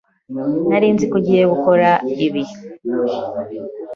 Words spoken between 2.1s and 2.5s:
ibi.